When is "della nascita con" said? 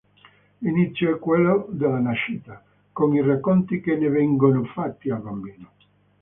1.69-3.13